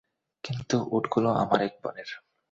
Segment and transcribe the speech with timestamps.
[0.43, 2.09] কিন্তু উটগুলো আমার এক বোনের।